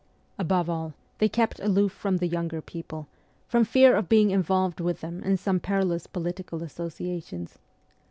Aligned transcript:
Above 0.39 0.67
all 0.67 0.95
they 1.19 1.29
kept 1.29 1.57
ST. 1.57 1.59
PETERSBURG 1.61 1.67
39 1.75 1.77
aloof 1.77 1.91
from 1.91 2.17
the 2.17 2.27
younger 2.27 2.59
people, 2.59 3.07
from 3.47 3.63
fear 3.63 3.95
of 3.95 4.09
being 4.09 4.31
in 4.31 4.43
volved 4.43 4.81
with 4.81 4.99
them 5.01 5.21
in 5.21 5.37
some 5.37 5.59
perilous 5.59 6.07
political 6.07 6.63
associations. 6.63 7.59